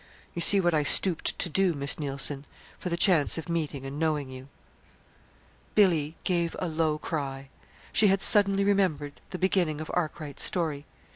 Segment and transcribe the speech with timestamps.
[0.33, 2.45] You see what I stooped to do, Miss Neilson,
[2.79, 4.47] for the chance of meeting and knowing you."
[5.75, 7.49] Billy gave a low cry.
[7.93, 10.87] She had suddenly remembered the beginning of Arkwright's story.